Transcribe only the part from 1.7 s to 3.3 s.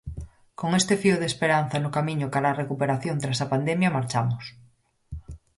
no camiño cara á recuperación